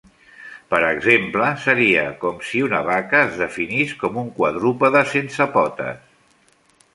Per 0.73 0.77
exemple, 0.85 1.49
seria 1.65 2.05
com 2.23 2.39
si 2.51 2.63
una 2.69 2.79
vaca 2.87 3.21
es 3.27 3.37
definís 3.43 3.93
com 4.05 4.19
un 4.23 4.33
quadrúpede 4.41 5.05
sense 5.13 5.49
potes. 5.59 6.03